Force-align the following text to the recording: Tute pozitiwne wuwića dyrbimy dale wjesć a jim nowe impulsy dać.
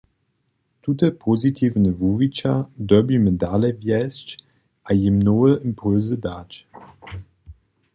Tute 0.81 1.07
pozitiwne 1.25 1.89
wuwića 1.99 2.53
dyrbimy 2.87 3.31
dale 3.41 3.69
wjesć 3.81 4.27
a 4.87 4.89
jim 4.99 5.17
nowe 5.27 5.49
impulsy 5.69 6.15
dać. 6.25 6.51